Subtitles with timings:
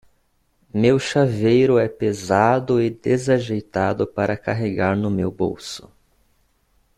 [0.73, 5.91] Meu chaveiro é pesado e desajeitado para carregar no meu bolso.